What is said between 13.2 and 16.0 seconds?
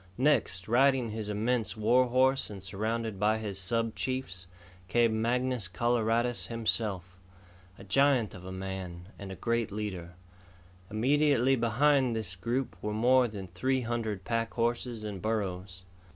than three hundred pack horses and burros.